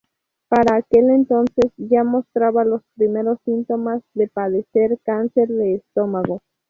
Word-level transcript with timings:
Para 0.47 0.77
aquel 0.77 1.11
entonces, 1.11 1.71
ya 1.77 2.03
mostraba 2.03 2.65
los 2.65 2.81
primeros 2.97 3.37
síntomas 3.45 4.01
de 4.15 4.27
padecer 4.29 4.97
cáncer 5.03 5.47
de 5.49 5.75
estómago. 5.75 6.41